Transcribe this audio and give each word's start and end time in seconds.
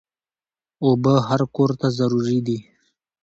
اوبه 0.85 1.13
هر 1.27 1.41
کور 1.55 1.71
ته 1.79 1.87
ضروري 1.99 2.39
دي. 2.47 2.57